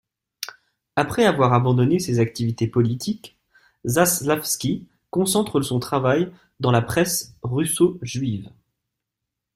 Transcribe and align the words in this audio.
Après 0.95 1.25
avoir 1.27 1.53
abandonné 1.53 1.99
ses 1.99 2.17
activités 2.17 2.65
politiques, 2.65 3.37
Zaslavski 3.85 4.87
concentre 5.11 5.61
son 5.61 5.79
travail 5.79 6.31
dans 6.59 6.71
la 6.71 6.81
presse 6.81 7.35
russo-juive. 7.43 8.49